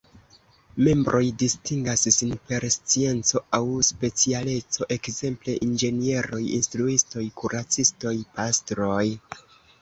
[0.85, 9.05] Membroj distingas sin per scienco aŭ specialeco, ekzemple inĝenieroj, instruistoj, kuracistoj, pastroj.